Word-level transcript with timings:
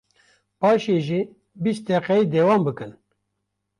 paşê 0.59 0.97
jî 1.07 1.21
bîst 1.63 1.83
deqeyê 1.89 2.25
dewam 2.33 2.61
bikin. 2.65 2.91